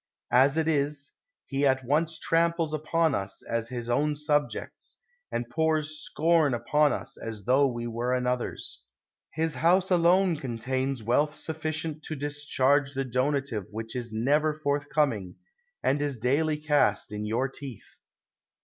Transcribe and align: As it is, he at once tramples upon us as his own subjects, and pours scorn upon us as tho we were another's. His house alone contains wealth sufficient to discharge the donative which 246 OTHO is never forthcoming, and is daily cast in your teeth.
As 0.31 0.57
it 0.57 0.67
is, 0.67 1.11
he 1.45 1.63
at 1.67 1.85
once 1.85 2.17
tramples 2.17 2.73
upon 2.73 3.13
us 3.13 3.43
as 3.47 3.69
his 3.69 3.87
own 3.87 4.15
subjects, 4.15 4.97
and 5.31 5.47
pours 5.47 5.99
scorn 6.01 6.55
upon 6.55 6.91
us 6.91 7.17
as 7.17 7.43
tho 7.43 7.67
we 7.67 7.85
were 7.85 8.11
another's. 8.11 8.81
His 9.35 9.53
house 9.53 9.91
alone 9.91 10.37
contains 10.37 11.03
wealth 11.03 11.35
sufficient 11.35 12.01
to 12.05 12.15
discharge 12.15 12.95
the 12.95 13.05
donative 13.05 13.65
which 13.69 13.93
246 13.93 13.95
OTHO 13.95 13.99
is 13.99 14.11
never 14.25 14.53
forthcoming, 14.55 15.35
and 15.83 16.01
is 16.01 16.17
daily 16.17 16.57
cast 16.57 17.11
in 17.11 17.23
your 17.23 17.47
teeth. 17.47 17.99